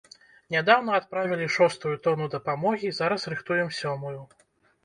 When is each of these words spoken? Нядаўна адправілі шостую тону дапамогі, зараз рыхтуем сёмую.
Нядаўна 0.53 0.95
адправілі 0.99 1.49
шостую 1.57 1.93
тону 2.07 2.31
дапамогі, 2.37 2.91
зараз 3.01 3.29
рыхтуем 3.35 3.71
сёмую. 3.83 4.17